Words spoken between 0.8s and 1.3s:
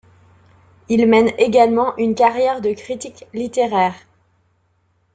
Il mène